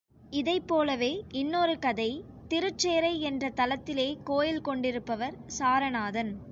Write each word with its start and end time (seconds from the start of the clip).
இதைப்போலவே 0.31 1.09
இன்னொரு 1.31 1.79
கதை, 1.79 2.09
திருச்சேறை 2.49 3.19
என்ற 3.19 3.49
தலத்திலே 3.49 4.17
கோயில் 4.23 4.61
கொண்டிருப்பவர் 4.61 5.35
சாரநாதன். 5.57 6.31